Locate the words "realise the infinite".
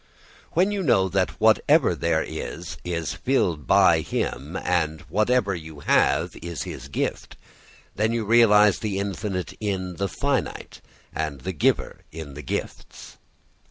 8.25-9.53